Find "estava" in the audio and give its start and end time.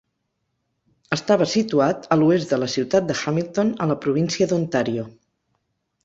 1.17-1.45